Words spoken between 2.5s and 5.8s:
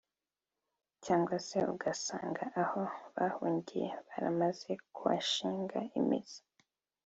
aho bahungiye baramaze kuhashinga